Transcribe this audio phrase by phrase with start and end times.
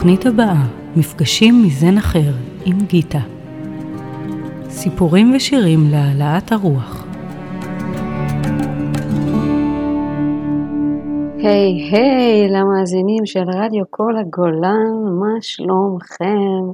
[0.00, 0.66] בתוכנית הבאה,
[0.96, 2.32] מפגשים מזן אחר
[2.64, 3.18] עם גיטה.
[4.68, 7.04] סיפורים ושירים להעלאת הרוח.
[11.38, 16.72] היי היי למאזינים של רדיו כל הגולן, מה שלומכם?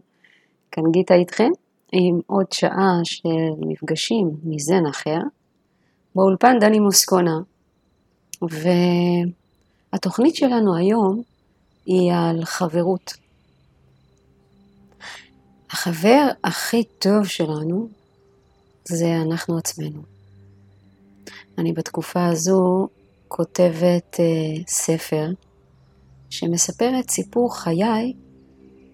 [0.73, 1.51] כאן גיטה איתכם
[1.93, 3.29] עם עוד שעה של
[3.61, 5.21] מפגשים מזן אחר.
[6.15, 7.39] באולפן דני מוסקונה,
[9.93, 11.23] והתוכנית שלנו היום
[11.87, 13.13] היא על חברות.
[15.71, 17.89] החבר הכי טוב שלנו
[18.85, 20.03] זה אנחנו עצמנו.
[21.59, 22.89] אני בתקופה הזו
[23.29, 25.31] כותבת uh, ספר
[27.01, 28.13] את סיפור חיי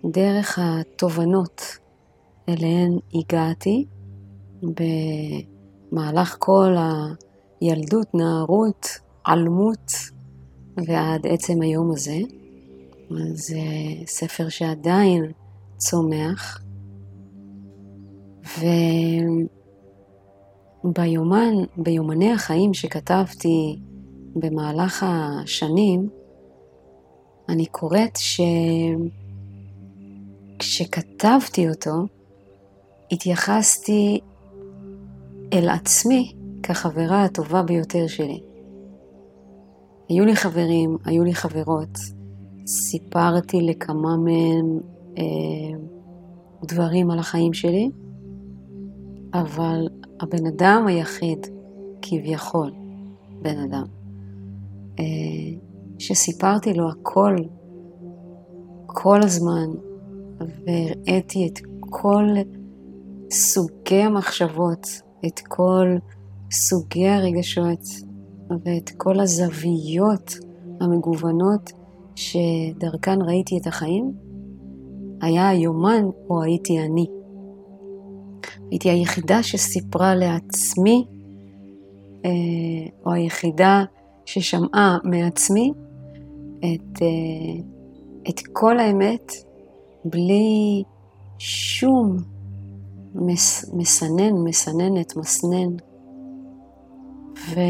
[0.05, 1.63] דרך התובנות
[2.49, 3.85] אליהן הגעתי
[4.63, 6.75] במהלך כל
[7.61, 8.89] הילדות, נערות,
[9.25, 9.93] עלמות
[10.87, 12.19] ועד עצם היום הזה.
[13.35, 13.61] זה
[14.07, 15.33] ספר שעדיין
[15.77, 16.63] צומח,
[20.85, 23.79] וביומן, ביומני החיים שכתבתי
[24.35, 26.09] במהלך השנים,
[27.49, 28.19] אני קוראת
[30.59, 32.07] שכשכתבתי אותו,
[33.13, 34.21] התייחסתי
[35.53, 38.41] אל עצמי כחברה הטובה ביותר שלי.
[40.09, 41.99] היו לי חברים, היו לי חברות,
[42.67, 44.81] סיפרתי לכמה מהם
[45.19, 45.79] אה,
[46.65, 47.91] דברים על החיים שלי,
[49.35, 49.89] אבל
[50.21, 51.47] הבן אדם היחיד,
[52.03, 52.71] כביכול
[53.43, 53.85] בן אדם,
[54.99, 55.05] אה,
[55.99, 57.37] שסיפרתי לו הכל,
[58.87, 59.71] כל הזמן,
[60.39, 62.25] והראיתי את כל
[63.31, 64.87] סוגי המחשבות,
[65.27, 65.97] את כל
[66.51, 67.85] סוגי הרגשות
[68.51, 70.35] ואת כל הזוויות
[70.81, 71.73] המגוונות
[72.15, 74.13] שדרכן ראיתי את החיים,
[75.21, 77.07] היה היומן או הייתי אני.
[78.71, 81.05] הייתי היחידה שסיפרה לעצמי,
[82.25, 82.31] אה,
[83.07, 83.85] או היחידה
[84.27, 85.73] ששמעה מעצמי
[86.59, 87.63] את, אה,
[88.29, 89.33] את כל האמת
[90.05, 90.83] בלי
[91.39, 92.17] שום
[93.15, 95.77] מס, מסנן, מסננת, מסנן.
[97.49, 97.61] ו,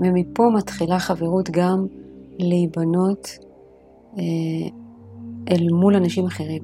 [0.00, 1.86] ומפה מתחילה חברות גם
[2.42, 3.28] להיבנות
[4.18, 4.22] אה,
[5.50, 6.62] אל מול אנשים אחרים.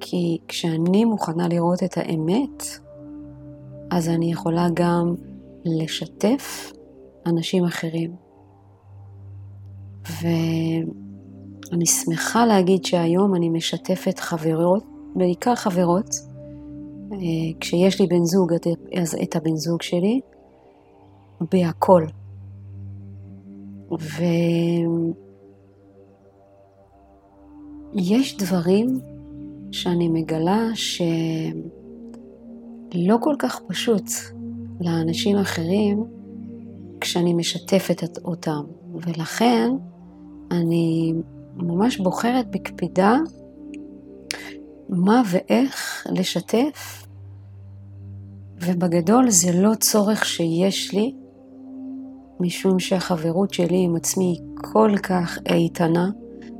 [0.00, 2.62] כי כשאני מוכנה לראות את האמת,
[3.90, 5.14] אז אני יכולה גם
[5.64, 6.72] לשתף
[7.26, 8.16] אנשים אחרים.
[10.22, 16.14] ואני שמחה להגיד שהיום אני משתפת חברות, בעיקר חברות,
[17.12, 17.18] אה,
[17.60, 18.52] כשיש לי בן זוג,
[19.00, 20.20] אז את הבן זוג שלי,
[21.52, 22.06] בהכל.
[27.94, 29.00] ויש דברים
[29.72, 31.08] שאני מגלה שלא
[33.20, 34.04] כל כך פשוט
[34.80, 36.04] לאנשים אחרים
[37.00, 39.70] כשאני משתפת אותם, ולכן
[40.50, 41.12] אני
[41.56, 43.16] ממש בוחרת בקפידה
[44.88, 47.06] מה ואיך לשתף,
[48.60, 51.14] ובגדול זה לא צורך שיש לי,
[52.40, 56.10] משום שהחברות שלי עם עצמי היא כל כך איתנה,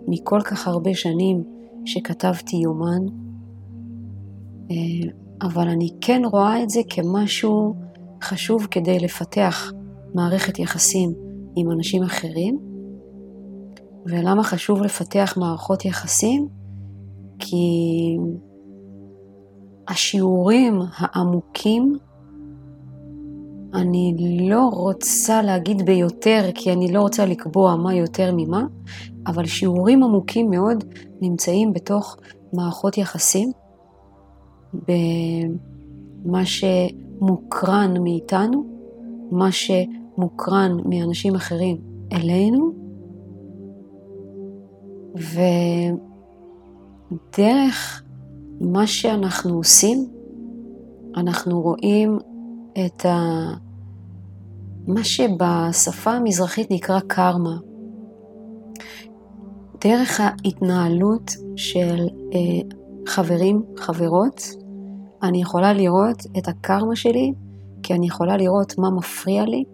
[0.09, 1.45] מכל כך הרבה שנים
[1.85, 3.07] שכתבתי יומן,
[4.71, 4.77] אה,
[5.43, 7.75] אבל אני כן רואה את זה כמשהו
[8.23, 9.73] חשוב כדי לפתח
[10.15, 11.13] מערכת יחסים
[11.57, 12.59] עם אנשים אחרים.
[14.07, 16.49] ולמה חשוב לפתח מערכות יחסים?
[17.39, 17.67] כי
[19.89, 21.99] השיעורים העמוקים
[23.75, 24.15] אני
[24.51, 28.67] לא רוצה להגיד ביותר, כי אני לא רוצה לקבוע מה יותר ממה,
[29.27, 30.85] אבל שיעורים עמוקים מאוד
[31.21, 32.17] נמצאים בתוך
[32.53, 33.53] מערכות יחסים,
[36.25, 38.65] במה שמוקרן מאיתנו,
[39.31, 41.77] מה שמוקרן מאנשים אחרים
[42.13, 42.73] אלינו,
[47.33, 48.03] ודרך
[48.61, 50.07] מה שאנחנו עושים,
[51.17, 52.19] אנחנו רואים
[52.87, 53.64] את ה...
[54.87, 57.57] מה שבשפה המזרחית נקרא קרמה.
[59.81, 62.77] דרך ההתנהלות של אה,
[63.07, 64.41] חברים, חברות,
[65.23, 67.33] אני יכולה לראות את הקרמה שלי,
[67.83, 69.65] כי אני יכולה לראות מה מפריע לי,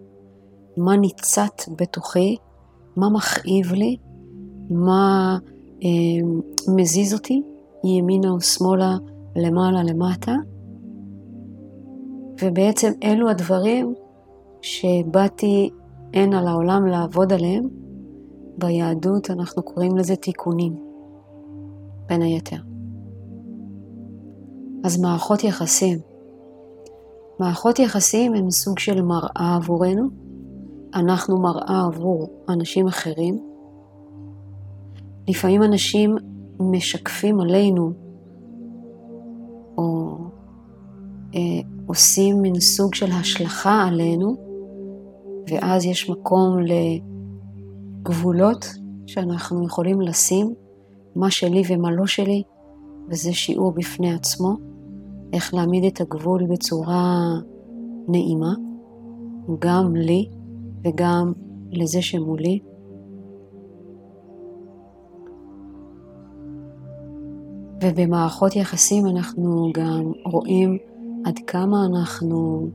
[0.77, 2.37] מה ניצת בתוכי,
[2.97, 3.97] מה מכאיב לי,
[4.69, 5.37] מה
[5.83, 5.89] אה,
[6.75, 7.41] מזיז אותי,
[7.83, 8.95] ימינה או שמאלה,
[9.35, 10.35] למעלה, למטה.
[12.41, 13.93] ובעצם אלו הדברים
[14.61, 15.69] שבאתי
[16.13, 17.63] הנה לעולם לעבוד עליהם,
[18.57, 20.75] ביהדות אנחנו קוראים לזה תיקונים,
[22.07, 22.57] בין היתר.
[24.83, 25.99] אז מערכות יחסים.
[27.39, 30.07] מערכות יחסים הן סוג של מראה עבורנו.
[30.95, 33.39] אנחנו מראה עבור אנשים אחרים.
[35.27, 36.15] לפעמים אנשים
[36.59, 37.91] משקפים עלינו
[39.77, 40.17] או
[41.35, 41.39] אה,
[41.85, 44.50] עושים מין סוג של השלכה עלינו,
[45.49, 46.57] ואז יש מקום
[48.01, 48.65] לגבולות
[49.07, 50.53] שאנחנו יכולים לשים,
[51.15, 52.43] מה שלי ומה לא שלי,
[53.09, 54.57] וזה שיעור בפני עצמו,
[55.33, 57.19] איך להעמיד את הגבול בצורה
[58.07, 58.53] נעימה,
[59.59, 60.29] גם לי
[60.83, 61.33] וגם
[61.71, 62.59] לזה שמולי.
[67.83, 70.77] ובמערכות יחסים אנחנו גם רואים
[71.25, 72.67] עד כמה אנחנו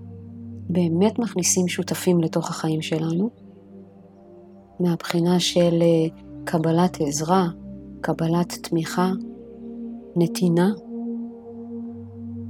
[0.69, 3.31] באמת מכניסים שותפים לתוך החיים שלנו,
[4.81, 6.07] מהבחינה של אה,
[6.45, 7.49] קבלת עזרה,
[8.01, 9.13] קבלת תמיכה,
[10.17, 10.73] נתינה,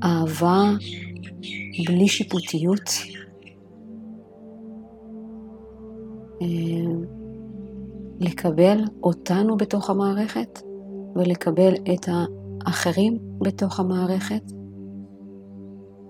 [0.04, 0.72] אהבה
[1.86, 2.90] בלי שיפוטיות,
[6.42, 6.46] אה,
[8.20, 10.62] לקבל אותנו בתוך המערכת
[11.14, 12.08] ולקבל את
[12.66, 14.42] האחרים בתוך המערכת,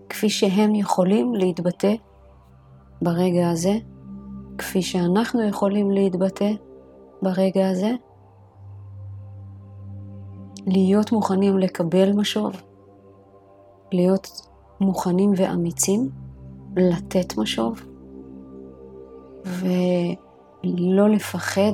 [0.08, 1.94] כפי שהם יכולים להתבטא
[3.02, 3.78] ברגע הזה,
[4.58, 6.50] כפי שאנחנו יכולים להתבטא
[7.22, 7.90] ברגע הזה,
[10.66, 12.62] להיות מוכנים לקבל משוב,
[13.92, 14.48] להיות
[14.80, 16.10] מוכנים ואמיצים,
[16.76, 17.80] לתת משוב,
[19.44, 21.72] ולא לפחד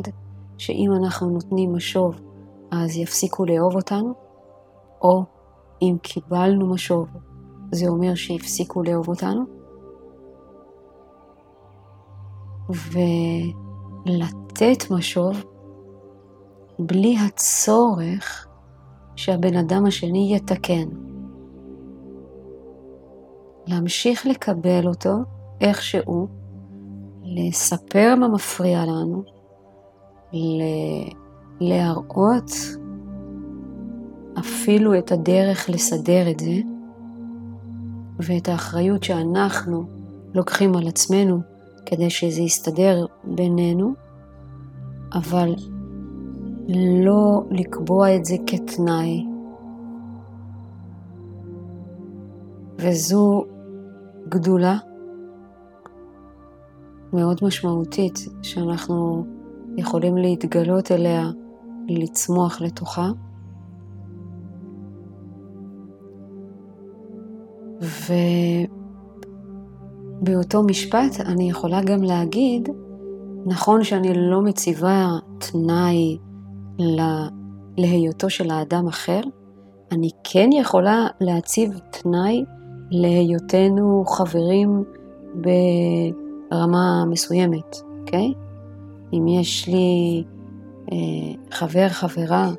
[0.59, 2.21] שאם אנחנו נותנים משוב
[2.71, 4.15] אז יפסיקו לאהוב אותנו,
[5.03, 5.25] או
[5.83, 7.09] אם קיבלנו משוב
[7.73, 9.45] זה אומר שהפסיקו לאהוב אותנו.
[14.07, 15.45] ולתת משוב
[16.79, 18.47] בלי הצורך
[19.17, 20.89] שהבן אדם השני יתקן.
[23.67, 25.15] להמשיך לקבל אותו
[25.61, 26.29] איכשהו,
[27.25, 29.23] לספר מה מפריע לנו,
[31.61, 32.51] להראות
[34.39, 36.55] אפילו את הדרך לסדר את זה,
[38.27, 39.85] ואת האחריות שאנחנו
[40.35, 41.41] לוקחים על עצמנו
[41.87, 43.93] כדי שזה יסתדר בינינו,
[45.15, 45.55] אבל
[47.05, 49.27] לא לקבוע את זה כתנאי.
[52.79, 53.45] וזו
[54.29, 54.79] גדולה
[57.13, 59.27] מאוד משמעותית שאנחנו
[59.77, 61.31] יכולים להתגלות אליה,
[61.89, 63.11] לצמוח לתוכה.
[70.23, 72.69] ובאותו משפט אני יכולה גם להגיד,
[73.47, 75.07] נכון שאני לא מציבה
[75.39, 76.19] תנאי
[76.79, 77.29] לה...
[77.77, 79.21] להיותו של האדם אחר,
[79.93, 82.45] אני כן יכולה להציב תנאי
[82.91, 84.85] להיותנו חברים
[86.51, 88.33] ברמה מסוימת, אוקיי?
[89.13, 90.25] אם יש לי
[90.93, 90.97] אה,
[91.51, 92.51] חבר, חברה,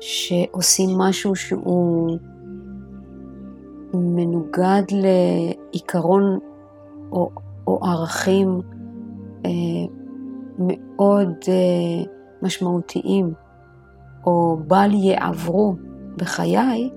[0.00, 2.18] שעושים משהו שהוא
[3.96, 6.38] מנוגד לעיקרון
[7.12, 7.30] או,
[7.66, 8.60] או ערכים
[9.44, 9.50] אה,
[10.58, 12.12] מאוד אה,
[12.42, 13.32] משמעותיים,
[14.26, 15.74] או בל יעברו
[16.16, 16.90] בחיי,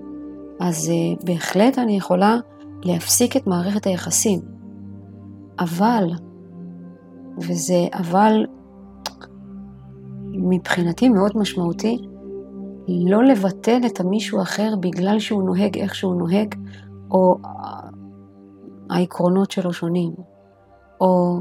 [0.60, 2.36] אז אה, בהחלט אני יכולה
[2.82, 4.40] להפסיק את מערכת היחסים.
[5.58, 6.04] אבל,
[7.38, 8.46] וזה אבל
[10.32, 11.98] מבחינתי מאוד משמעותי,
[12.88, 16.54] לא לבטל את המישהו אחר בגלל שהוא נוהג איך שהוא נוהג,
[17.10, 17.38] או
[18.90, 20.12] העקרונות שלו שונים,
[21.00, 21.40] או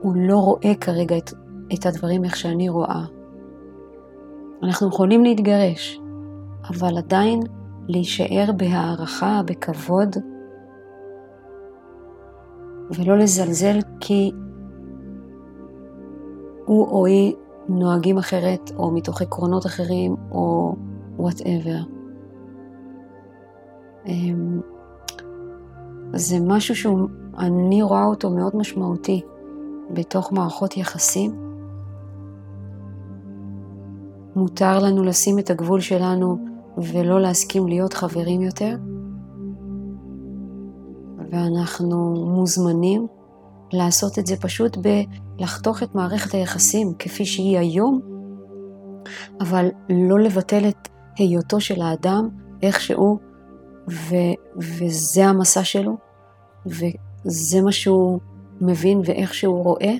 [0.00, 1.30] הוא לא רואה כרגע את,
[1.74, 3.04] את הדברים איך שאני רואה.
[4.62, 6.00] אנחנו יכולים להתגרש,
[6.70, 7.40] אבל עדיין
[7.88, 10.16] להישאר בהערכה, בכבוד,
[12.90, 14.32] ולא לזלזל כי
[16.66, 17.34] הוא או היא
[17.68, 20.74] נוהגים אחרת, או מתוך עקרונות אחרים, או
[21.16, 21.78] וואטאבר.
[26.14, 29.22] זה משהו שאני רואה אותו מאוד משמעותי
[29.92, 31.50] בתוך מערכות יחסים.
[34.36, 36.38] מותר לנו לשים את הגבול שלנו
[36.78, 38.76] ולא להסכים להיות חברים יותר,
[41.30, 43.06] ואנחנו מוזמנים
[43.72, 48.00] לעשות את זה פשוט בלחתוך את מערכת היחסים כפי שהיא היום,
[49.40, 52.28] אבל לא לבטל את היותו של האדם
[52.62, 53.29] איכשהו,
[53.90, 54.14] ו,
[54.56, 55.96] וזה המסע שלו,
[56.66, 58.20] וזה מה שהוא
[58.60, 59.94] מבין ואיך שהוא רואה,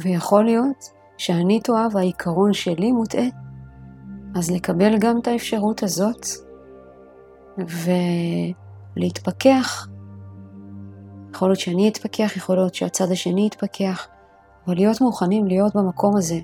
[0.00, 0.84] ויכול להיות
[1.16, 3.26] שאני טועה והעיקרון שלי מוטעה,
[4.34, 6.26] אז לקבל גם את האפשרות הזאת
[8.96, 9.88] ולהתפכח.
[11.34, 14.08] יכול להיות שאני אתפכח, יכול להיות שהצד השני יתפכח,
[14.66, 16.38] אבל להיות מוכנים להיות במקום הזה,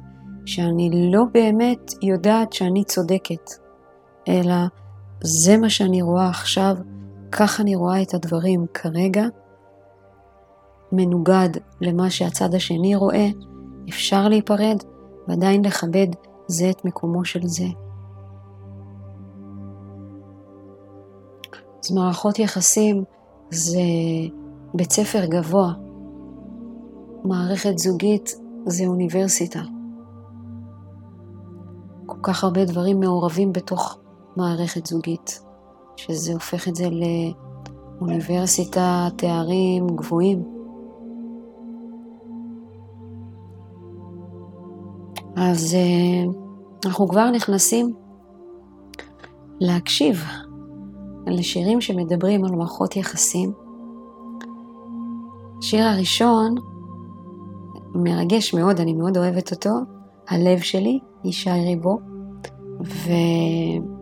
[0.46, 3.50] שאני לא באמת יודעת שאני צודקת,
[4.28, 4.54] אלא
[5.26, 6.76] זה מה שאני רואה עכשיו,
[7.32, 9.24] כך אני רואה את הדברים כרגע,
[10.92, 11.48] מנוגד
[11.80, 13.26] למה שהצד השני רואה,
[13.88, 14.76] אפשר להיפרד
[15.28, 16.06] ועדיין לכבד
[16.46, 17.66] זה את מקומו של זה.
[21.84, 23.04] אז מערכות יחסים
[23.50, 23.80] זה
[24.74, 25.72] בית ספר גבוה,
[27.24, 28.34] מערכת זוגית
[28.66, 29.60] זה אוניברסיטה.
[32.06, 33.98] כל כך הרבה דברים מעורבים בתוך
[34.36, 35.40] מערכת זוגית,
[35.96, 36.88] שזה הופך את זה
[38.00, 40.42] לאוניברסיטה, תארים גבוהים.
[45.36, 46.34] אז uh,
[46.86, 47.94] אנחנו כבר נכנסים
[49.60, 50.24] להקשיב
[51.26, 53.52] לשירים שמדברים על מערכות יחסים.
[55.58, 56.54] השיר הראשון
[57.94, 59.70] מרגש מאוד, אני מאוד אוהבת אותו,
[60.28, 61.98] הלב שלי, ישי ריבו,
[62.80, 63.93] וריבו.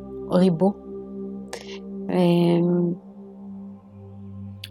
[2.11, 2.93] אמ,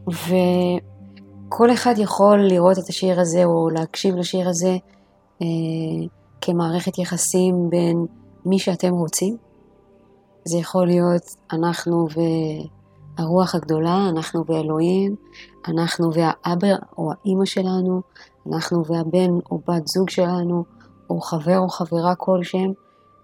[0.07, 4.77] וכל אחד יכול לראות את השיר הזה או להקשיב לשיר הזה
[5.41, 5.47] אה,
[6.41, 8.05] כמערכת יחסים בין
[8.45, 9.37] מי שאתם רוצים.
[10.45, 12.07] זה יכול להיות אנחנו
[13.17, 15.15] והרוח הגדולה, אנחנו ואלוהים,
[15.67, 18.01] אנחנו והאבא או האימא שלנו,
[18.47, 20.63] אנחנו והבן או בת זוג שלנו,
[21.09, 22.71] או חבר או חברה כלשהם.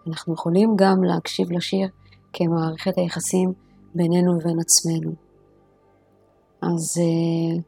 [0.07, 1.87] אנחנו יכולים גם להקשיב לשיר
[2.33, 3.53] כמערכת היחסים
[3.95, 5.11] בינינו לבין עצמנו.
[6.61, 7.61] אז uh,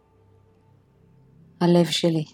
[1.62, 2.26] הלב שלי.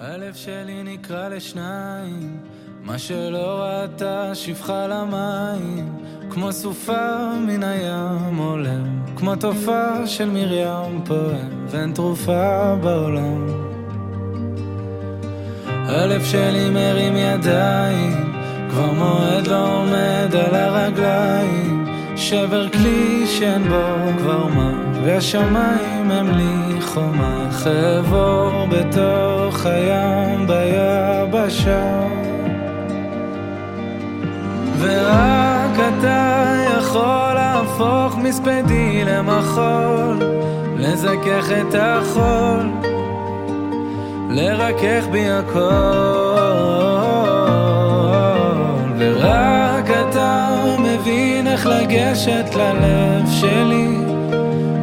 [0.00, 2.42] הלב שלי נקרא לשניים,
[2.82, 5.98] מה שלא ראתה שפחה למים,
[6.30, 13.46] כמו סופה מן הים עולם, כמו תופעה של מרים פועם, ואין תרופה בעולם.
[15.66, 18.35] הלב שלי מרים ידיים,
[18.76, 24.72] כבר מועד לא עומד על הרגליים, שבר כלי שאין בו כבר מה,
[25.04, 32.06] והשמיים הם לי חומה, חבור בתוך הים ביבשה.
[34.78, 40.18] ורק אתה יכול להפוך מספדי למחול,
[40.76, 42.70] לזכך את החול,
[44.30, 46.35] לרכך בי הכל.
[51.00, 53.88] מבין איך לגשת ללב שלי,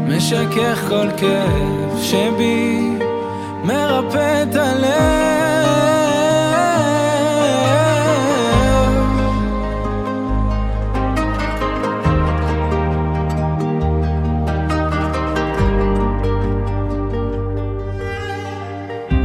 [0.07, 2.89] משכך כל כאב שבי,
[3.63, 5.33] מרפא את הלב.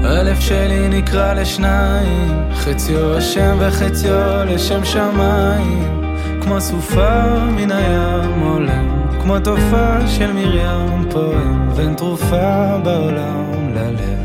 [0.05, 5.98] הלב שלי נקרא לשניים, חציו השם וחציו לשם שמיים,
[6.49, 8.89] כמו סופה מן הים עולם,
[9.23, 14.19] כמו תופעה של מרים פועם, ואין תרופה בעולם ללב.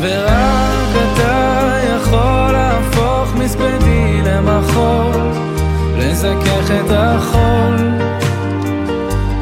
[0.00, 5.32] ורק אתה יכול להפוך מספדי למחול,
[5.98, 7.76] לזכך את החול,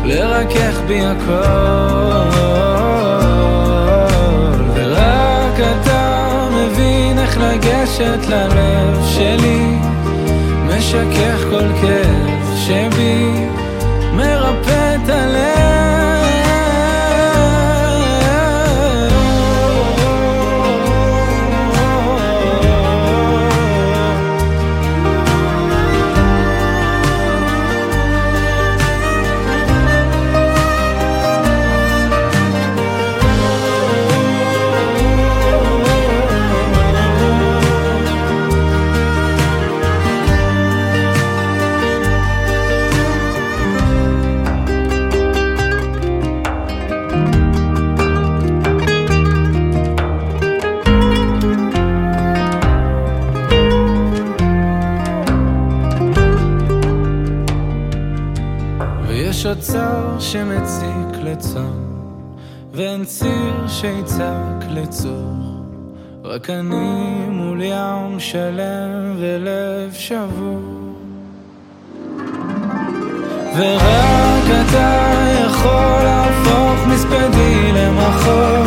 [0.04, 2.40] לרכך בי הכל.
[7.40, 9.89] לגשת ללב שלי,
[10.80, 13.46] משכך כל כאב שבי,
[14.12, 15.99] מרפא את הלב.
[61.50, 61.72] לצום,
[62.74, 65.34] ואין ציר שיצעק לצור.
[66.24, 70.60] רק אני מול ים שלם ולב שבור.
[73.56, 75.12] ורק אתה
[75.46, 78.66] יכול להפוך מספדי למחול,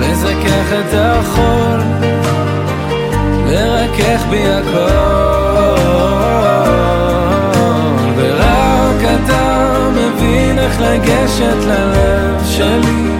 [0.00, 1.80] לזכך את החול,
[3.46, 5.19] לרכך בי הכל,
[10.60, 13.12] איך לגשת ללב שלי,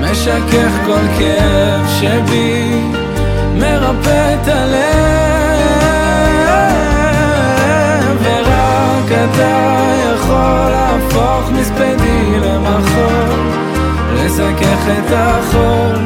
[0.00, 2.80] משכך כל כאב שבי,
[3.54, 4.82] מרפא את הלב,
[8.22, 9.54] ורק אתה
[10.14, 13.52] יכול להפוך מספדי למחול.
[14.24, 15.96] לזכך את החול,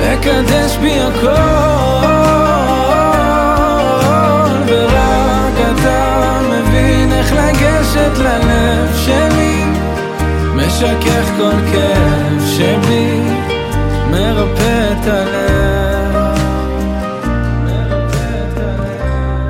[0.00, 2.23] לקדש בי הכל,
[7.94, 9.64] לגשת ללב שלי,
[10.56, 13.20] משכך כל כאב שבי,
[14.10, 16.38] מרפא את הלב.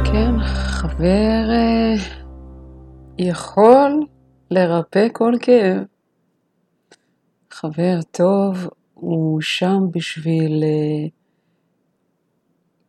[0.04, 1.94] כן, חבר אה,
[3.18, 4.06] יכול
[4.50, 5.82] לרפא כל כאב.
[7.50, 11.08] חבר טוב הוא שם בשביל אה,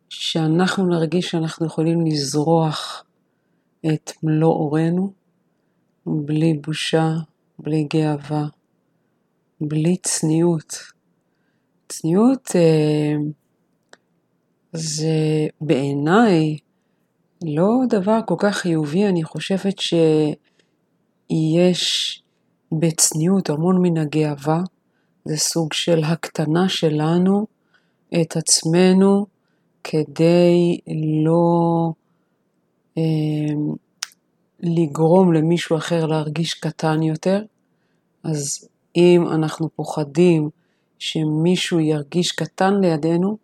[0.09, 3.03] שאנחנו נרגיש שאנחנו יכולים לזרוח
[3.93, 5.24] את מלוא אורנו,
[6.05, 7.11] בלי בושה,
[7.59, 8.47] בלי גאווה,
[9.61, 10.77] בלי צניעות.
[11.89, 13.15] צניעות אה,
[14.73, 16.57] זה בעיניי
[17.43, 19.75] לא דבר כל כך חיובי, אני חושבת
[21.21, 22.23] שיש
[22.71, 24.63] בצניעות המון מן הגאווה,
[25.25, 27.47] זה סוג של הקטנה שלנו
[28.21, 29.25] את עצמנו
[29.83, 30.79] כדי
[31.25, 31.91] לא
[32.97, 33.53] אה,
[34.59, 37.41] לגרום למישהו אחר להרגיש קטן יותר.
[38.23, 40.49] אז אם אנחנו פוחדים
[40.99, 43.37] שמישהו ירגיש קטן לידינו,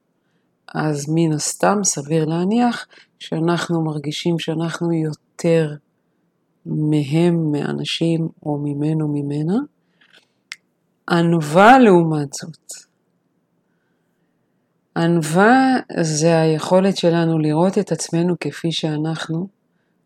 [0.76, 2.88] אז מן הסתם סביר להניח
[3.20, 5.76] שאנחנו מרגישים שאנחנו יותר
[6.66, 9.58] מהם, מאנשים או ממנו, ממנה.
[11.10, 12.72] ענווה לעומת זאת.
[14.98, 19.48] ענווה זה היכולת שלנו לראות את עצמנו כפי שאנחנו,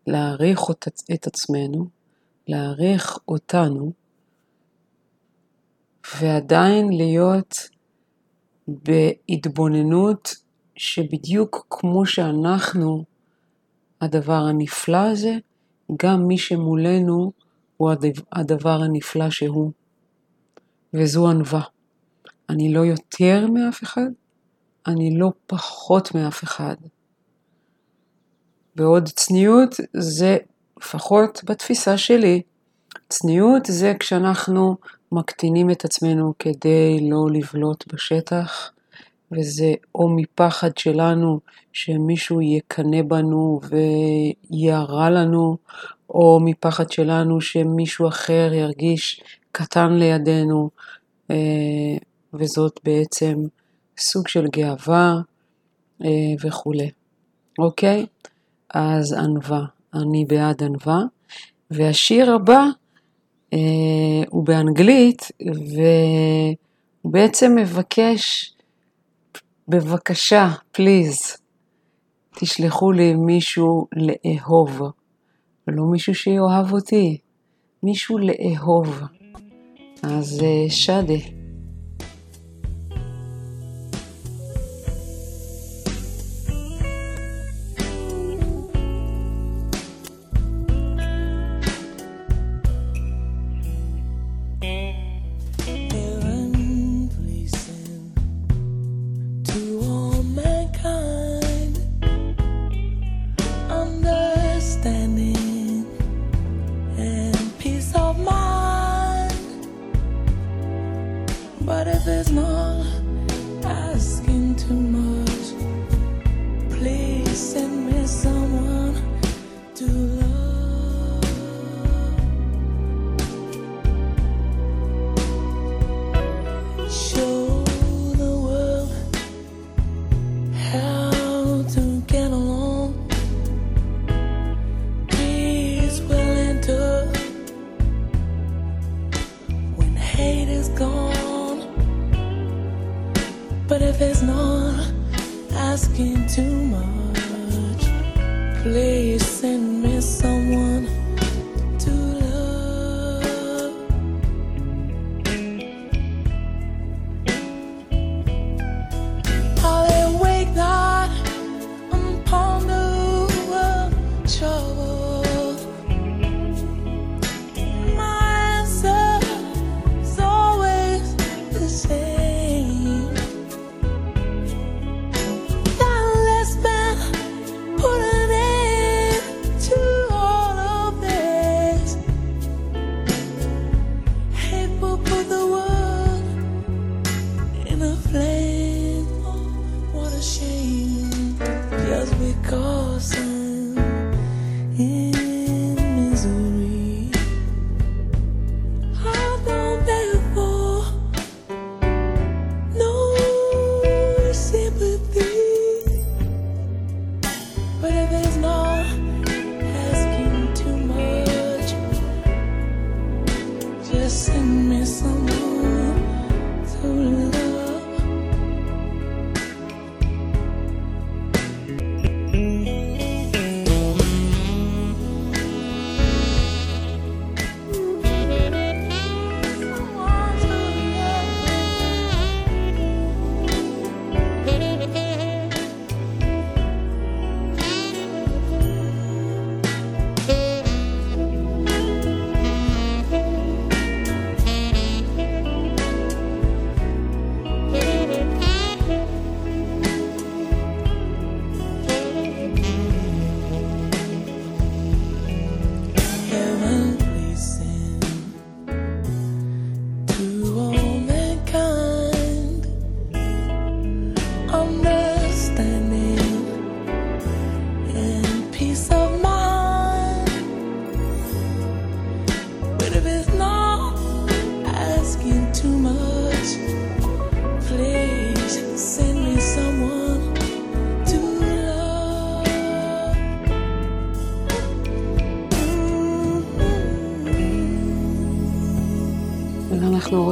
[0.06, 0.60] להעריך
[1.14, 1.88] את עצמנו,
[2.48, 3.92] להעריך אותנו,
[6.20, 7.54] ועדיין להיות
[8.68, 10.34] בהתבוננות
[10.76, 13.04] שבדיוק כמו שאנחנו,
[14.00, 15.36] הדבר הנפלא הזה,
[16.02, 17.32] גם מי שמולנו
[17.76, 17.90] הוא
[18.32, 19.72] הדבר הנפלא שהוא,
[20.94, 21.62] וזו ענווה.
[22.48, 24.10] אני לא יותר מאף אחד,
[24.86, 26.76] אני לא פחות מאף אחד.
[28.76, 30.36] בעוד צניעות זה,
[30.78, 32.42] לפחות בתפיסה שלי,
[33.08, 34.76] צניעות זה כשאנחנו
[35.12, 38.70] מקטינים את עצמנו כדי לא לבלוט בשטח,
[39.32, 41.40] וזה או מפחד שלנו
[41.72, 43.60] שמישהו יקנא בנו
[44.50, 45.56] וירע לנו,
[46.10, 49.20] או מפחד שלנו שמישהו אחר ירגיש
[49.52, 50.70] קטן לידינו,
[51.30, 51.36] אה,
[52.34, 53.34] וזאת בעצם
[53.98, 55.14] סוג של גאווה
[56.04, 56.08] אה,
[56.42, 56.90] וכולי.
[57.58, 58.06] אוקיי?
[58.74, 61.02] אז ענווה, אני בעד ענווה.
[61.70, 62.64] והשיר הבא
[63.52, 63.58] אה,
[64.28, 68.54] הוא באנגלית, והוא בעצם מבקש
[69.68, 71.18] בבקשה, פליז,
[72.40, 74.80] תשלחו לי מישהו לאהוב,
[75.68, 77.18] ולא מישהו שיאהב אותי,
[77.82, 79.00] מישהו לאהוב.
[80.02, 81.35] אז אה, שדה.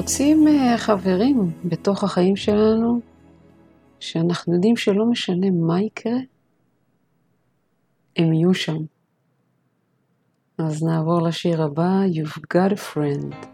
[0.04, 3.00] רוצים אה, חברים בתוך החיים שלנו,
[4.00, 6.12] שאנחנו יודעים שלא משנה מה יקרה,
[8.16, 8.76] הם יהיו שם.
[10.58, 13.53] אז נעבור לשיר הבא, You've got a friend.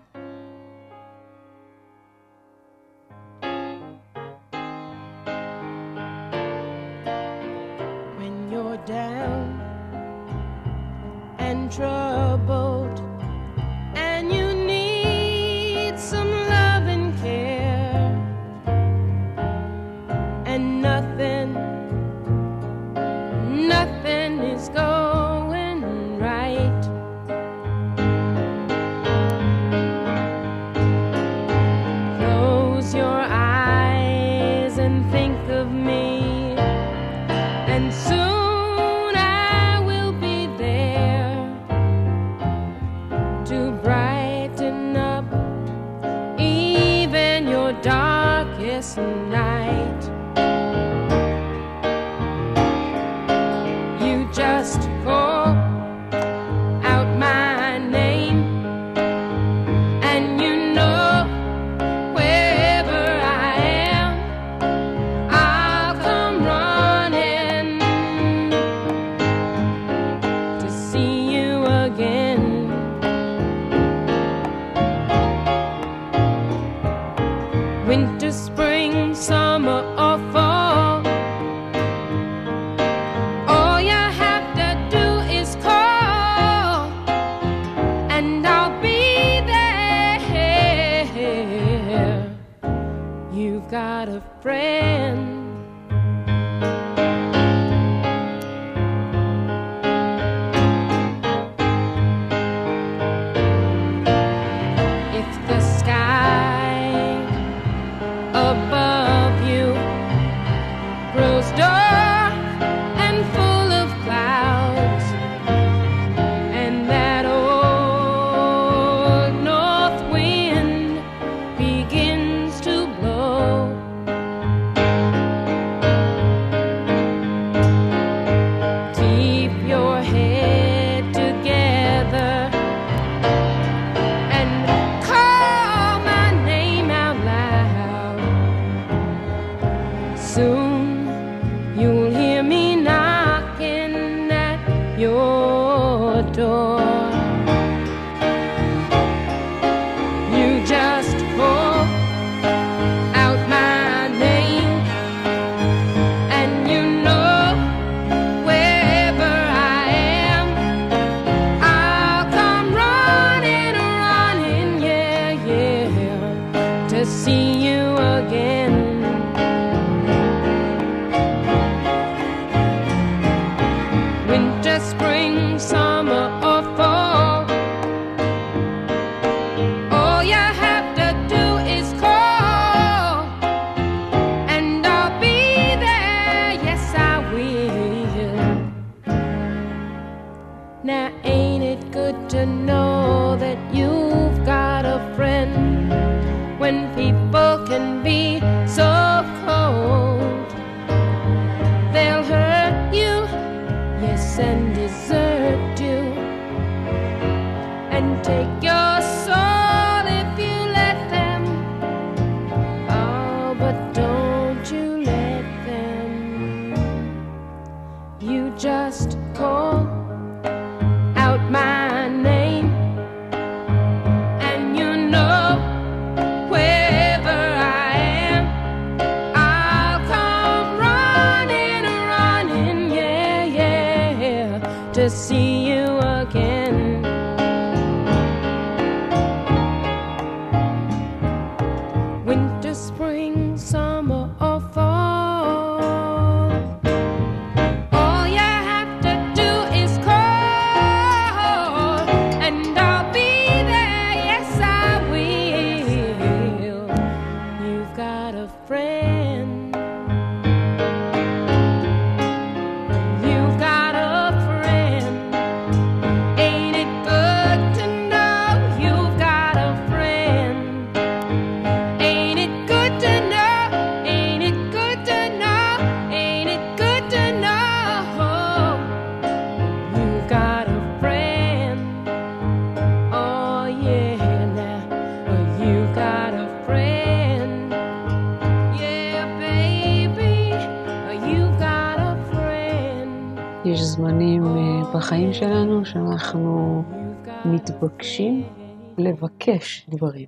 [299.50, 300.26] לבקש דברים.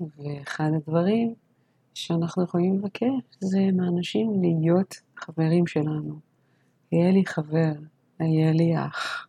[0.00, 1.34] ואחד הדברים
[1.94, 3.08] שאנחנו יכולים לבקש
[3.40, 6.18] זה מאנשים להיות חברים שלנו.
[6.92, 7.72] יהיה לי חבר,
[8.20, 9.26] יהיה לי אח.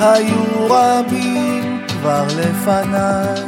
[0.00, 3.42] היו רבים כבר לפניי,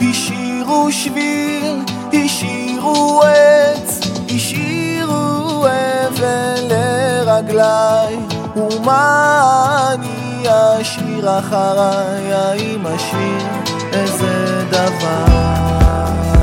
[0.00, 4.00] השאירו שביל, השאירו עץ,
[4.36, 8.16] השאירו אבן לרגליי,
[8.56, 10.44] ומה אני
[10.80, 13.46] אשאיר אחריי, האם אשאיר
[13.92, 16.37] איזה דבר?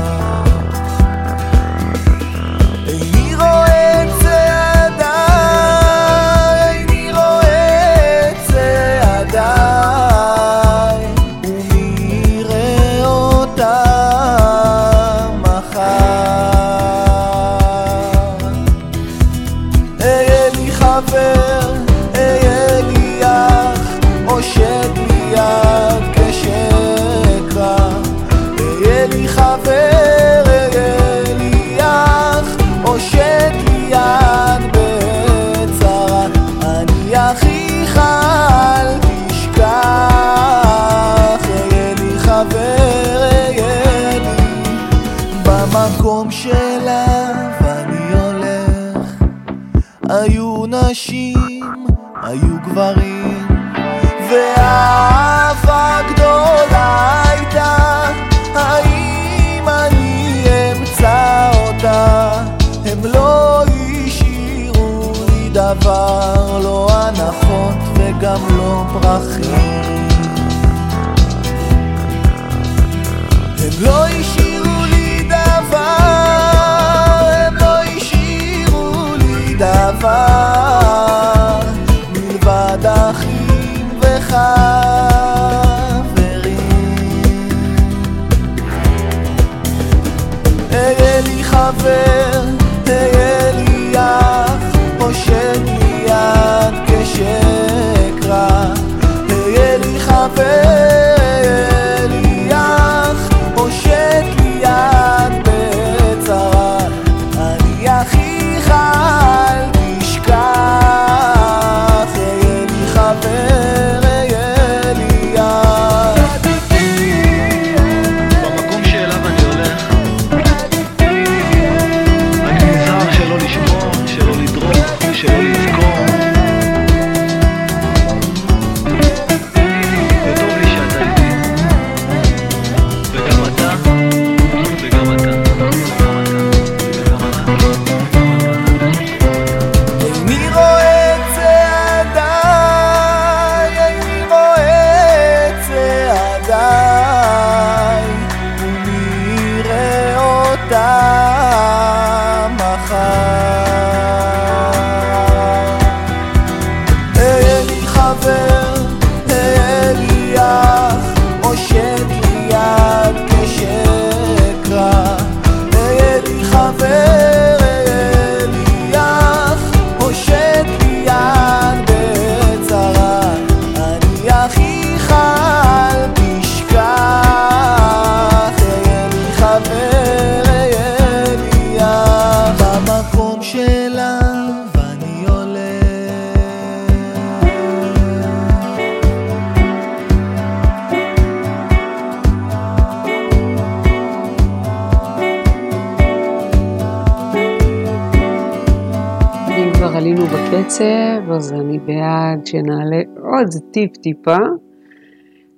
[200.66, 204.36] קצב, אז אני בעד שנעלה עוד טיפ-טיפה.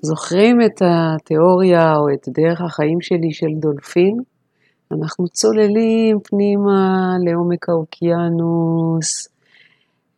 [0.02, 4.16] זוכרים את התיאוריה או את דרך החיים שלי של דולפין?
[4.92, 9.28] אנחנו צוללים פנימה לעומק האוקיינוס,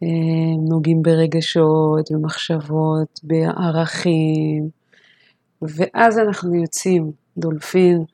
[0.02, 0.08] אה,
[0.68, 4.68] נוגעים ברגשות, במחשבות, בערכים,
[5.62, 8.04] ואז אנחנו יוצאים, דולפין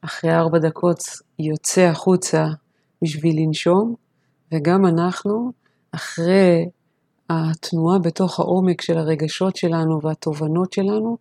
[0.00, 0.98] אחרי ארבע דקות
[1.38, 2.46] יוצא החוצה
[3.02, 3.94] בשביל לנשום,
[4.52, 5.52] וגם אנחנו
[5.96, 6.66] אחרי
[7.30, 11.16] התנועה בתוך העומק של הרגשות שלנו והתובנות שלנו,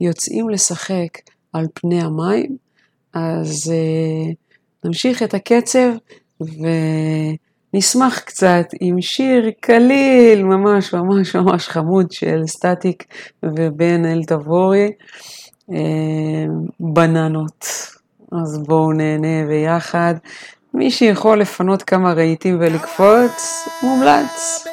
[0.00, 1.08] יוצאים לשחק
[1.52, 2.56] על פני המים.
[3.14, 4.32] אז אה,
[4.84, 5.90] נמשיך את הקצב
[7.74, 13.04] ונשמח קצת עם שיר קליל, ממש ממש ממש חמוד של סטטיק
[13.42, 14.92] ובן אל תבורי,
[15.72, 16.44] אה,
[16.80, 17.66] בננות.
[18.32, 20.14] אז בואו נהנה ביחד.
[20.74, 24.66] מי שיכול לפנות כמה רהיטים ולקפוץ, מומלץ.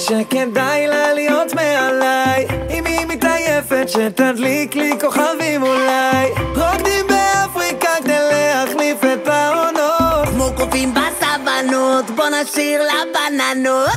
[0.00, 2.46] שכדאי לה להיות מעליי.
[2.70, 6.28] אם היא מתעייפת שתדליק לי כוכבים אולי.
[6.56, 10.28] רוקדים באפריקה כדי להחליף את העונות.
[10.28, 11.29] כמו קופים בסבנות,
[12.30, 13.90] בוא נשאיר לה בננות.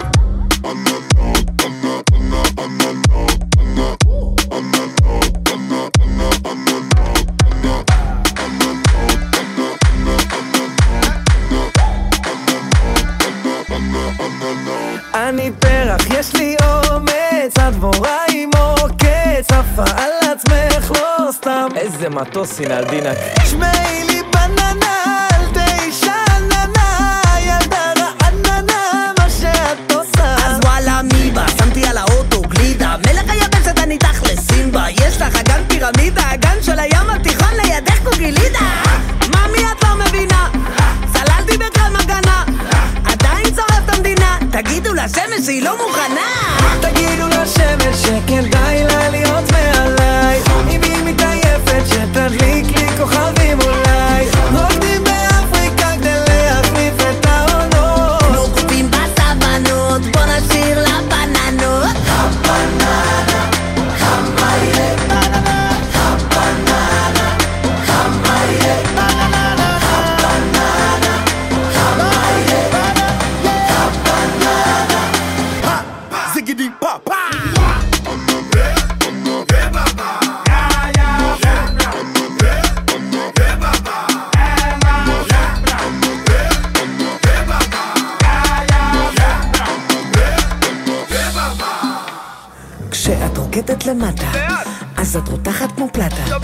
[15.13, 16.55] אני פרח, יש לי
[16.89, 23.17] אומץ, הדבורה עם עוקץ, עפה על עצמך לא סתם איזה מטוס הנה על דינק
[23.49, 24.32] שמעי לי
[31.73, 32.95] שמתי על האוטו גלידה.
[32.97, 38.59] מלך היבשת אני תכלס סימבה יש לך אגן פירמידה אגן של הים התיכון לידך קוגלידה
[39.27, 40.49] ממי את לא מבינה?
[41.13, 42.43] צללתי בקרם הגנה
[43.05, 44.37] עדיין שורף את המדינה.
[44.51, 46.57] תגידו לשמש שהיא לא מוכנה.
[46.81, 50.41] תגידו לשמש שכדאי לה להיות מעליי.
[50.69, 54.25] אם היא מתעייפת שתדליק לי כוכבים אולי.
[54.51, 55.02] רוקדים
[93.93, 94.31] למטה.
[94.97, 96.37] אז את רותחת כמו פלטה.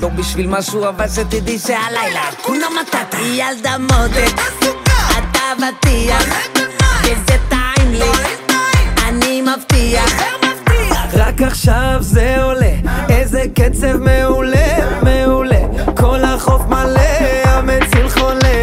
[0.00, 4.40] לא בשביל משהו אבל שתדעי שהלילה כולה מטאטה היא ילדה מותק
[5.10, 6.24] אתה אבטיח
[7.02, 8.10] וזה טעים לי.
[9.08, 10.22] אני מבטיח.
[11.14, 12.74] רק עכשיו זה עולה,
[13.08, 15.60] איזה קצב מעולה, מעולה.
[15.96, 17.00] כל החוף מלא,
[17.44, 18.62] המציל חולה.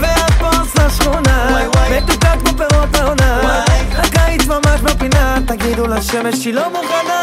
[0.00, 3.64] והפוס לשכונה, מתוקה כמו פירות העונה.
[3.92, 7.15] הקיץ ממש בפינה, תגידו לשמש שהיא לא מוכנה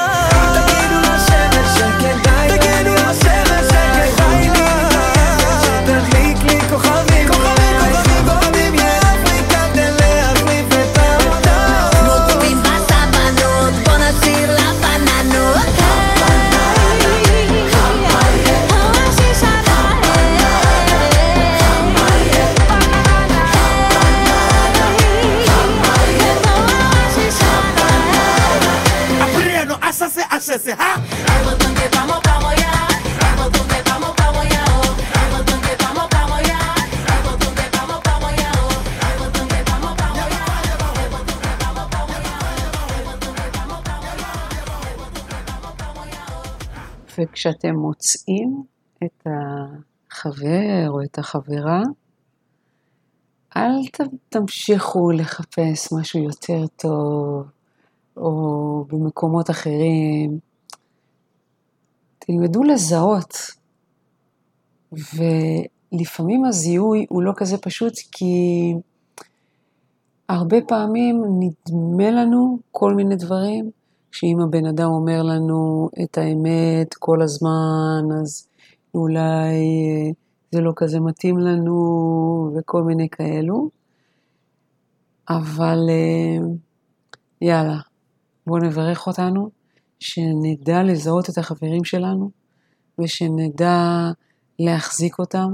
[47.44, 48.64] וכשאתם מוצאים
[49.04, 51.82] את החבר או את החברה,
[53.58, 53.72] אל
[54.30, 57.44] תמשיכו לחפש משהו יותר טוב,
[58.18, 60.39] או במקומות אחרים.
[62.20, 63.34] תלמדו לזהות.
[64.91, 68.74] ולפעמים הזיהוי הוא לא כזה פשוט, כי
[70.30, 73.72] הרבה פעמים נדמה לנו כל מיני דברים,
[74.14, 78.47] שאם הבן אדם אומר לנו את האמת כל הזמן, אז
[78.93, 79.55] אולי
[79.89, 80.11] אה,
[80.51, 83.70] זה לא כזה מתאים לנו, וכל מיני כאלו.
[85.30, 86.45] אבל אה,
[87.41, 87.78] יאללה,
[88.47, 89.49] בואו נברך אותנו,
[89.99, 92.32] שנדע לזהות את החברים שלנו,
[92.99, 94.11] ושנדע
[94.59, 95.53] להחזיק אותם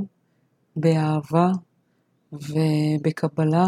[0.75, 1.51] באהבה
[2.31, 3.67] ובקבלה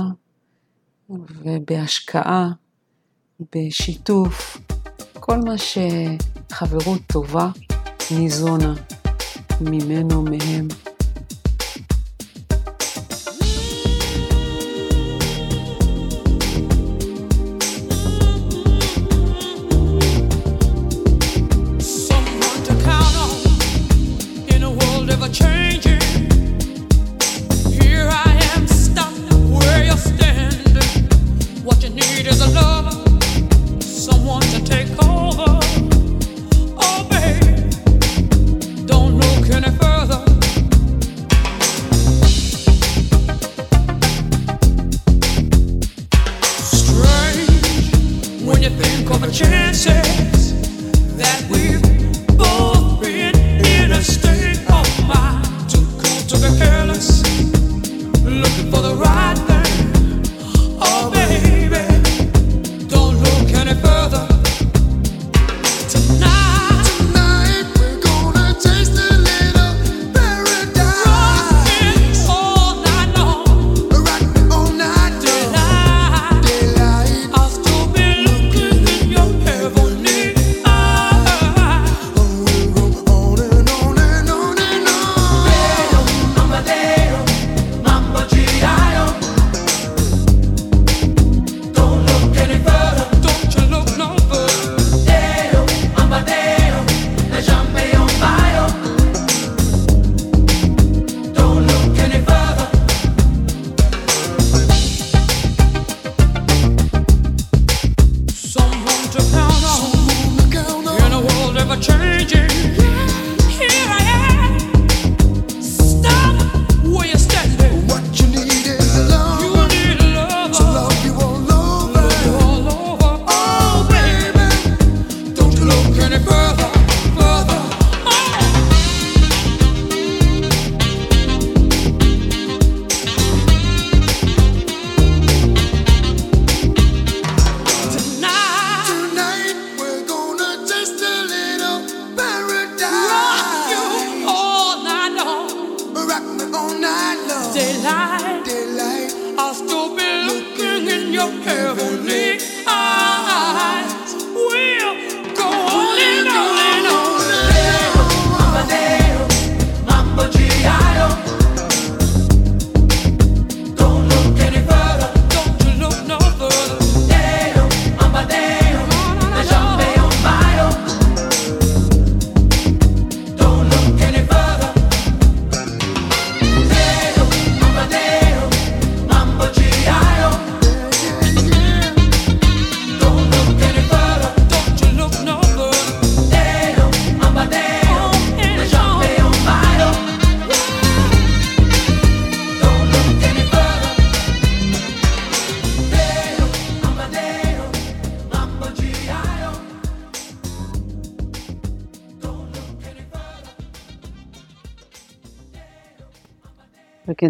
[1.10, 2.52] ובהשקעה,
[3.56, 4.58] בשיתוף,
[5.32, 7.48] כל מה שחברות טובה
[8.12, 8.74] ניזונה
[9.62, 10.68] ממנו, מהם.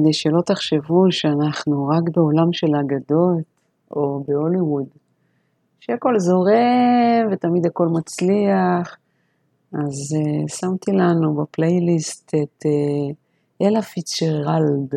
[0.02, 3.44] וכדי שלא תחשבו שאנחנו רק בעולם של אגדות
[3.92, 4.86] או בהוליווד,
[5.80, 8.98] שהכל זורם ותמיד הכל מצליח,
[9.74, 13.14] אז uh, שמתי לנו בפלייליסט את uh,
[13.62, 14.96] אלה פיצ'רלד,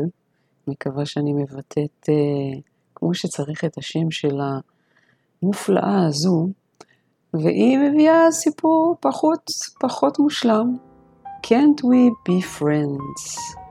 [0.68, 2.60] מקווה שאני מבטאת uh,
[2.94, 4.40] כמו שצריך את השם של
[5.42, 6.48] המופלאה הזו,
[7.34, 9.50] והיא מביאה סיפור פחות,
[9.80, 10.76] פחות מושלם.
[11.46, 13.63] Can't we be friends?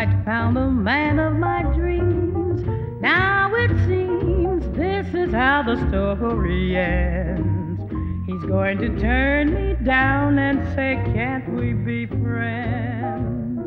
[0.00, 2.62] I'd found the man of my dreams.
[3.02, 7.82] Now it seems this is how the story ends.
[8.26, 13.60] He's going to turn me down and say, Can't we be friends?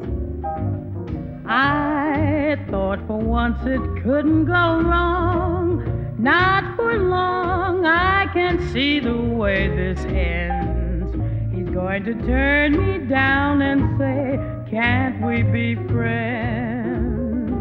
[1.45, 6.15] I thought for once it couldn't go wrong.
[6.17, 11.13] Not for long, I can see the way this ends.
[11.53, 17.51] He's going to turn me down and say, can't we be friends?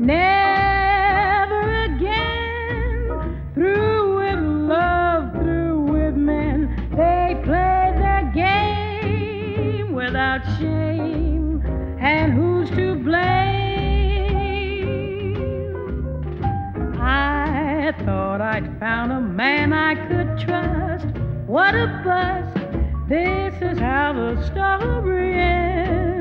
[0.00, 3.42] Never again.
[3.52, 6.88] Through with love, through with men.
[6.92, 11.62] They play their game without shame.
[12.00, 13.26] And who's to blame?
[16.98, 21.04] I thought I'd found a man I could trust.
[21.46, 22.56] What a bust.
[23.10, 26.13] This is how the story ends.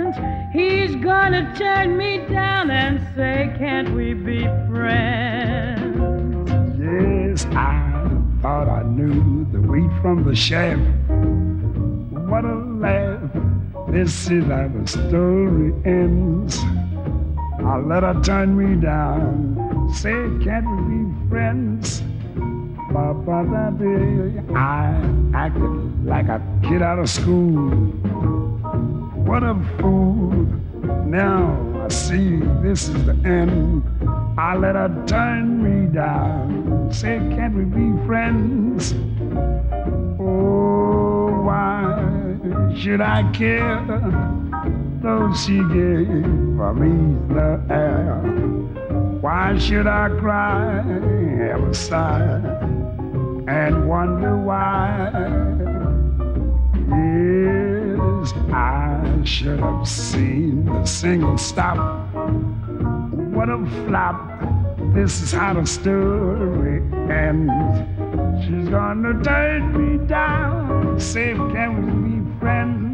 [0.53, 5.97] He's gonna turn me down and say, Can't we be friends?
[6.79, 8.07] Yes, I
[8.39, 10.77] thought I knew the wheat from the chaff.
[12.29, 13.31] What a laugh.
[13.91, 16.59] This is how the story ends.
[17.65, 19.89] I let her turn me down.
[19.91, 20.11] Say,
[20.43, 22.03] can't we be friends?
[24.55, 24.93] I
[25.33, 28.03] acted like a kid out of school
[29.25, 30.31] what a fool.
[31.05, 33.83] Now I see this is the end.
[34.37, 36.89] I let her turn me down.
[36.91, 38.93] Say, can't we be friends?
[40.19, 43.83] Oh, why should I care?
[45.01, 46.07] Though she gave
[46.81, 48.21] me the air.
[49.21, 52.41] Why should I cry, ever sigh,
[53.47, 55.11] and wonder why?
[56.89, 57.82] Yes,
[58.31, 61.77] I should have seen the single stop.
[63.35, 64.15] What a flop.
[64.93, 67.51] This is how the story ends.
[68.45, 70.97] She's gonna turn me down.
[70.99, 72.92] Say, can we be friends?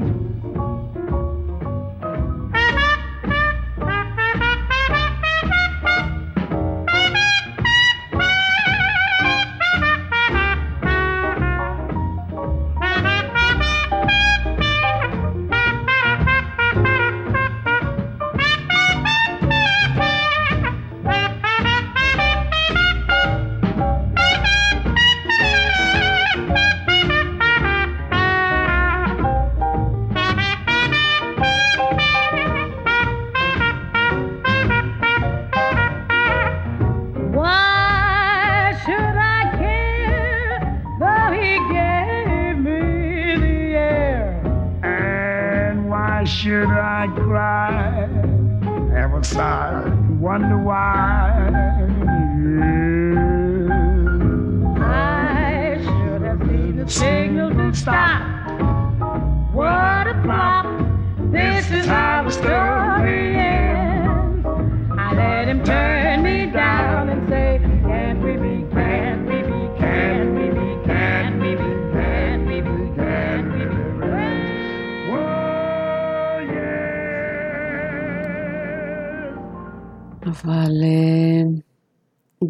[80.30, 81.44] אבל אה,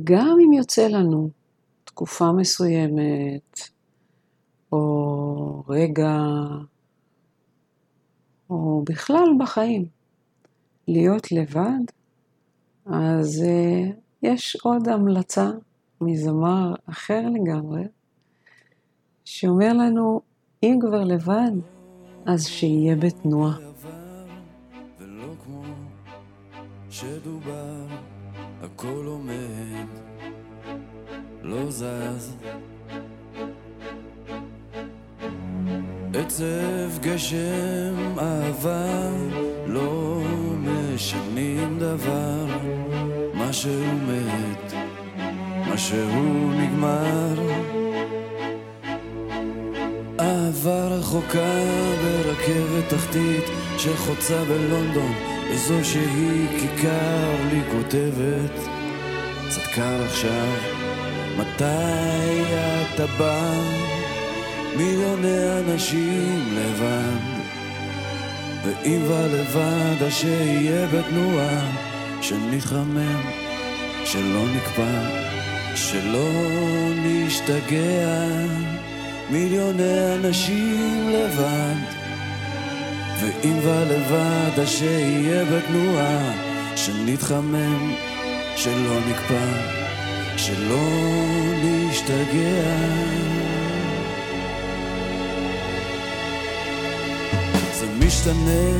[0.04, 1.30] גם אם יוצא לנו
[1.84, 3.60] תקופה מסוימת,
[4.72, 6.18] או רגע,
[8.50, 9.86] או בכלל בחיים,
[10.88, 11.84] להיות לבד,
[12.86, 13.92] אז אה,
[14.24, 15.52] יש עוד המלצה
[16.02, 17.84] מזמר אחר לגמרי,
[19.26, 20.22] שאומר לנו,
[20.64, 21.52] אם כבר לבד,
[22.26, 23.69] אז שיהיה בתנועה.
[26.90, 27.86] שדובר,
[28.64, 29.88] הכל עומד,
[31.42, 32.36] לא זז.
[36.14, 39.12] עצב, גשם, אהבה,
[39.66, 40.22] לא
[40.60, 42.46] משנים דבר.
[43.34, 44.74] מה שהוא מת,
[45.70, 47.36] מה שהוא נגמר.
[50.60, 51.64] אהבה רחוקה
[52.03, 53.43] ברכבת תחתית
[53.78, 55.14] שחוצה בלונדון
[55.49, 58.60] איזו שהיא כיכר לי כותבת
[59.76, 60.55] קר עכשיו
[61.38, 62.43] מתי
[62.95, 63.53] אתה בא?
[64.78, 67.39] מיליוני אנשים לבד
[68.66, 70.26] ואם כבר לבד אז
[70.93, 71.72] בתנועה
[72.22, 73.22] שנתחמם
[74.05, 75.01] שלא נקפא
[75.76, 76.30] שלא
[77.03, 78.89] נשתגע
[79.30, 82.00] מיליוני אנשים לבד
[83.20, 86.32] ואם כבר לבד אז שיהיה בתנועה
[86.76, 87.94] שנתחמם
[88.56, 89.80] שלא נקפא
[90.38, 90.90] שלא
[91.64, 92.64] נשתגע.
[97.74, 98.72] זה משתנה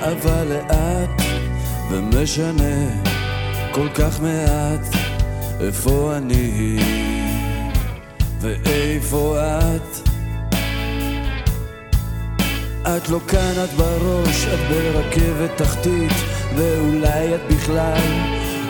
[0.00, 1.22] אבל לאט
[1.90, 2.86] ומשנה
[3.72, 4.96] כל כך מעט
[5.60, 6.78] איפה אני
[8.40, 10.08] ואיפה את?
[12.82, 16.12] את לא כאן, את בראש, את ברכבת תחתית,
[16.56, 18.00] ואולי את בכלל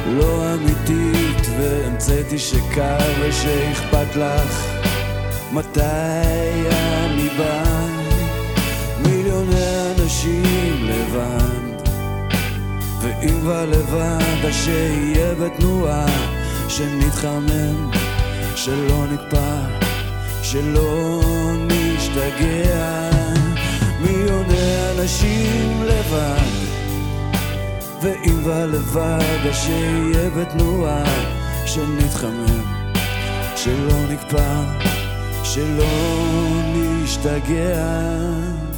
[0.06, 4.66] לא אמיתית, והמצאתי שקר ושאכפת לך
[5.52, 5.80] מתי
[6.70, 7.64] אני בא.
[9.02, 11.90] מיליוני אנשים לבד,
[13.00, 16.06] ואם כבר לבד, אז שיהיה בתנועה,
[16.68, 17.99] שנתחמם.
[18.64, 19.60] שלא נקפא,
[20.42, 21.20] שלא
[21.56, 23.10] נשתגע,
[24.00, 26.66] מיליוני אנשים לבד,
[28.02, 31.04] ואם כבר לבד, אז שיהיה בתנועה,
[31.66, 32.64] שנתחמם,
[33.56, 34.62] שלא נקפא,
[35.44, 35.86] שלא
[36.74, 38.69] נשתגע.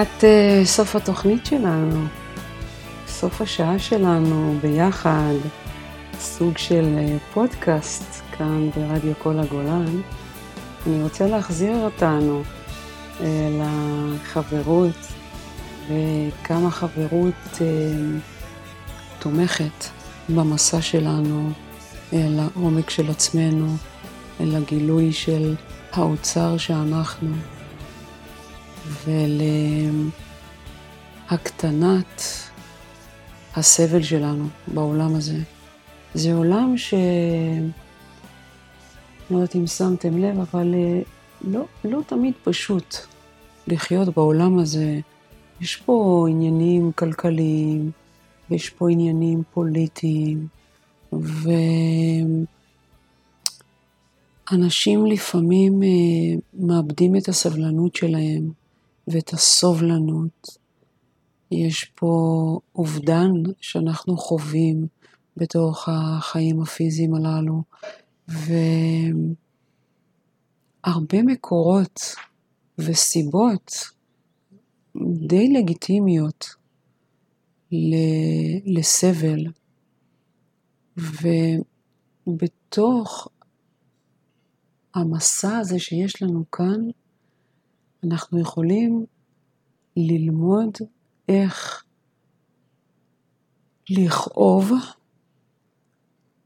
[0.00, 2.04] לקראת אה, סוף התוכנית שלנו,
[3.06, 5.34] סוף השעה שלנו ביחד,
[6.18, 10.00] סוג של אה, פודקאסט כאן ברדיו כל הגולן,
[10.86, 12.42] אני רוצה להחזיר אותנו
[13.20, 13.26] אה,
[13.60, 15.06] לחברות,
[15.88, 17.58] וכמה חברות
[19.18, 19.84] תומכת
[20.28, 21.50] במסע שלנו
[22.12, 23.76] אל העומק של עצמנו,
[24.40, 25.54] אל הגילוי של
[25.92, 27.28] האוצר שאנחנו,
[31.30, 32.22] ולהקטנת
[33.56, 35.38] הסבל שלנו בעולם הזה.
[36.14, 36.94] זה עולם ש...
[39.30, 41.00] לא יודעת אם שמתם לב, אבל אה,
[41.44, 42.96] לא, לא תמיד פשוט
[43.66, 45.00] לחיות בעולם הזה.
[45.60, 47.90] יש פה עניינים כלכליים,
[48.50, 50.46] ויש פה עניינים פוליטיים,
[54.52, 55.88] ואנשים לפעמים אה,
[56.54, 58.59] מאבדים את הסבלנות שלהם
[59.10, 60.58] ואת הסובלנות.
[61.50, 63.30] יש פה אובדן
[63.60, 64.86] שאנחנו חווים
[65.36, 67.62] בתוך החיים הפיזיים הללו,
[70.84, 72.00] והרבה מקורות
[72.78, 73.74] וסיבות
[75.28, 76.46] די לגיטימיות
[78.66, 79.46] לסבל,
[82.26, 83.28] ובתוך
[84.94, 86.80] המסע הזה שיש לנו כאן,
[88.04, 89.06] אנחנו יכולים
[89.96, 90.74] ללמוד
[91.28, 91.84] איך
[93.90, 94.72] לכאוב,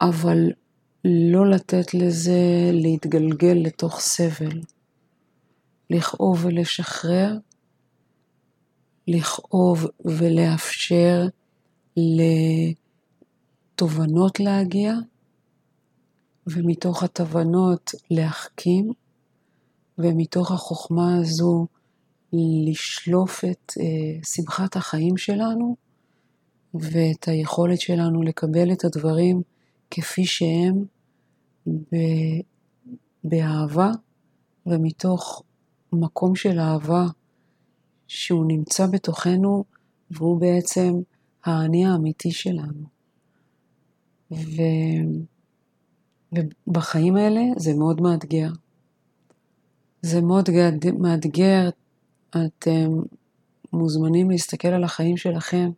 [0.01, 0.53] אבל
[1.05, 4.61] לא לתת לזה להתגלגל לתוך סבל.
[5.91, 7.39] לכאוב ולשחרר,
[9.09, 11.27] לכאוב ולאפשר
[13.77, 14.95] לתובנות להגיע,
[16.47, 18.93] ומתוך התובנות להחכים,
[19.99, 21.67] ומתוך החוכמה הזו
[22.33, 25.77] לשלוף את uh, שמחת החיים שלנו
[26.75, 29.43] ואת היכולת שלנו לקבל את הדברים
[29.91, 30.85] כפי שהם,
[33.25, 33.91] באהבה
[34.67, 35.43] ומתוך
[35.93, 37.05] מקום של אהבה
[38.09, 39.65] שהוא נמצא בתוכנו
[40.11, 40.95] והוא בעצם
[41.45, 42.85] האני האמיתי שלנו.
[44.33, 44.63] ו...
[46.33, 48.49] ובחיים האלה זה מאוד מאתגר.
[50.05, 50.49] זה מאוד
[50.99, 51.69] מאתגר,
[52.31, 53.01] אתם
[53.73, 55.71] מוזמנים להסתכל על החיים שלכם,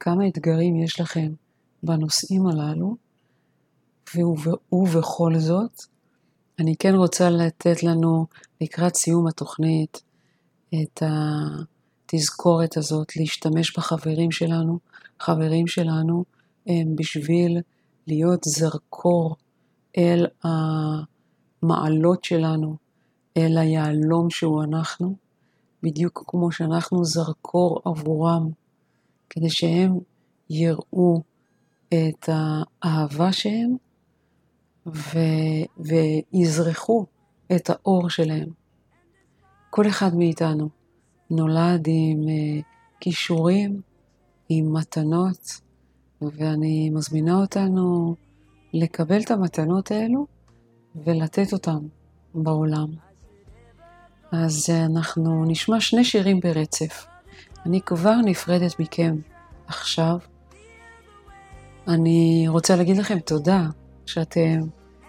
[0.00, 1.32] כמה אתגרים יש לכם
[1.82, 2.96] בנושאים הללו,
[4.72, 5.82] ובכל זאת,
[6.58, 8.26] אני כן רוצה לתת לנו
[8.60, 10.02] לקראת סיום התוכנית
[10.74, 14.78] את התזכורת הזאת, להשתמש בחברים שלנו.
[15.20, 16.24] חברים שלנו
[16.66, 17.60] הם בשביל
[18.06, 19.36] להיות זרקור
[19.98, 20.26] אל
[21.62, 22.76] המעלות שלנו,
[23.36, 25.14] אל היהלום שהוא אנחנו,
[25.82, 28.50] בדיוק כמו שאנחנו זרקור עבורם,
[29.30, 29.98] כדי שהם
[30.50, 31.22] יראו
[31.88, 33.76] את האהבה שהם
[34.86, 35.18] ו...
[35.78, 37.06] ויזרחו
[37.56, 38.48] את האור שלהם.
[39.70, 40.68] כל אחד מאיתנו
[41.30, 42.62] נולד עם uh,
[43.00, 43.80] כישורים,
[44.48, 45.60] עם מתנות,
[46.22, 48.14] ואני מזמינה אותנו
[48.72, 50.26] לקבל את המתנות האלו
[50.96, 51.78] ולתת אותן
[52.34, 53.11] בעולם.
[54.32, 57.06] אז uh, אנחנו נשמע שני שירים ברצף.
[57.66, 59.16] אני כבר נפרדת מכם
[59.66, 60.18] עכשיו.
[61.88, 63.66] אני רוצה להגיד לכם תודה
[64.06, 64.60] שאתם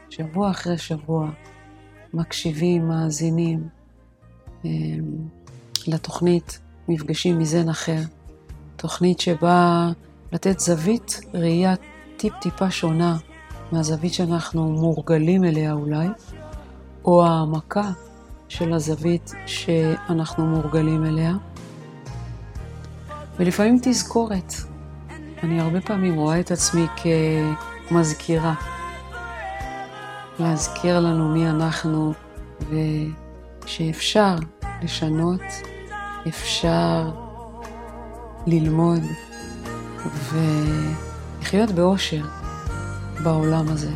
[0.09, 1.29] שבוע אחרי שבוע
[2.13, 3.67] מקשיבים, מאזינים
[4.65, 4.69] אמ,
[5.87, 7.99] לתוכנית מפגשים מזן אחר,
[8.75, 9.89] תוכנית שבאה
[10.31, 11.73] לתת זווית ראייה
[12.17, 13.17] טיפ-טיפה שונה
[13.71, 16.07] מהזווית שאנחנו מורגלים אליה אולי,
[17.05, 17.91] או העמקה
[18.57, 21.33] של הזווית שאנחנו מורגלים אליה.
[23.39, 24.53] ולפעמים תזכורת.
[25.43, 26.85] אני הרבה פעמים רואה את עצמי
[27.89, 28.53] כמזכירה.
[30.39, 32.13] להזכיר לנו מי אנחנו
[33.65, 34.35] ושאפשר
[34.83, 35.41] לשנות,
[36.27, 37.11] אפשר
[38.47, 39.01] ללמוד
[40.31, 42.25] ולחיות באושר
[43.23, 43.91] בעולם הזה.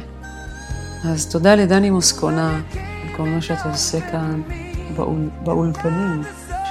[1.06, 2.62] אז תודה לדני מוסקונה
[3.18, 4.42] כל מה שאתה עושה כאן
[4.96, 6.22] באול, באולפנים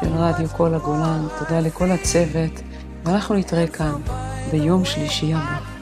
[0.00, 1.26] של רדיו כל הגולן.
[1.38, 2.60] תודה לכל הצוות,
[3.04, 3.92] ואנחנו נתראה כאן
[4.50, 5.75] ביום שלישי הבא.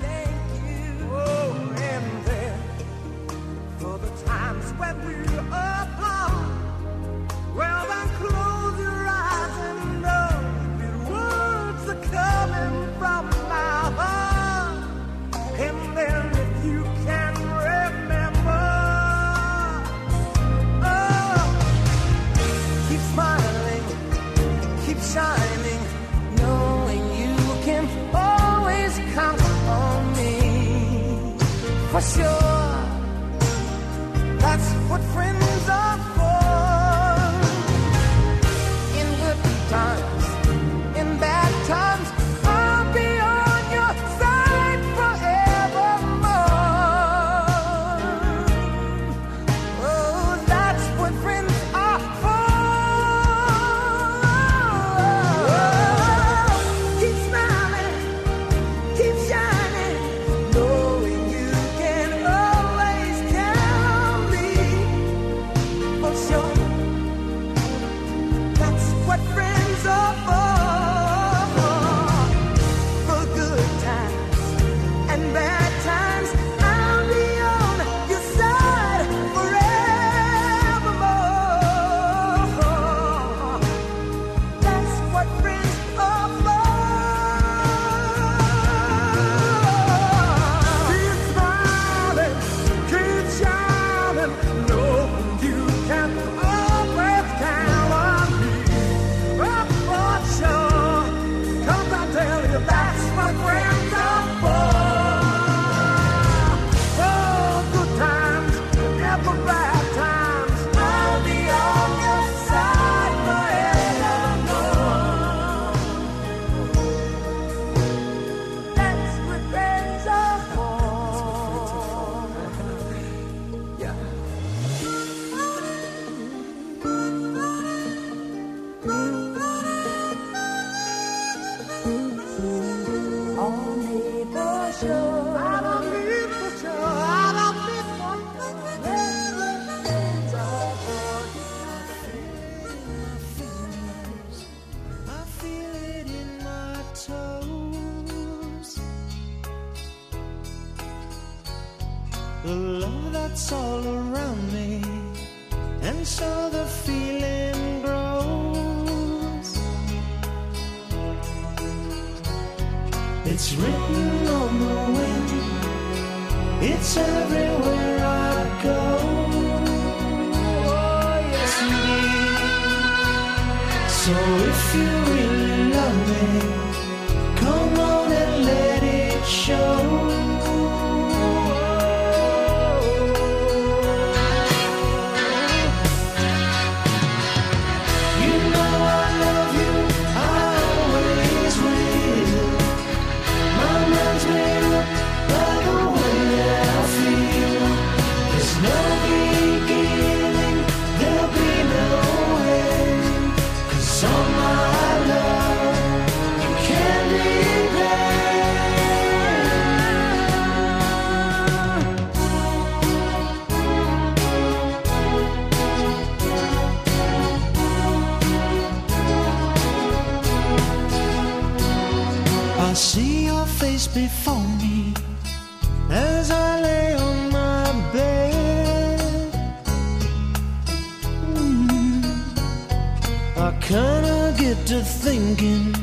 [233.65, 235.75] kinda get to thinking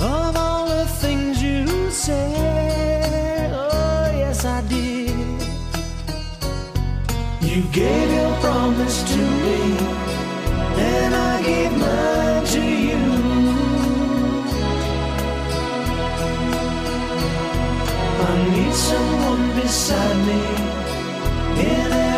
[0.00, 3.52] of all the things you said.
[3.54, 5.14] Oh, yes, I did.
[7.40, 9.60] You gave your promise to me,
[10.90, 13.02] and I gave mine to you.
[18.28, 20.42] I need someone beside me
[21.70, 22.09] in